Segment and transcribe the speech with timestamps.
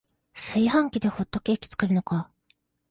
[0.33, 2.31] 炊飯器でホットケーキ作るのか